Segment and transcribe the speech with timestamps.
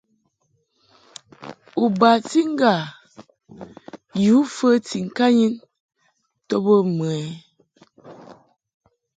[1.83, 2.73] U bati ŋgâ
[4.25, 5.53] yǔ fəti ŋkanyin
[6.47, 7.11] to bə mɨ?